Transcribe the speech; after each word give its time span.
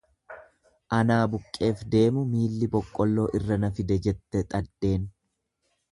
Anaa 0.99 1.17
buqqeef 1.33 1.83
deemu 1.95 2.23
miilli 2.31 2.71
boqqolloo 2.77 3.29
irra 3.41 3.61
na 3.65 3.73
fide 3.77 3.99
jette 4.07 4.43
xaddeen. 4.55 5.09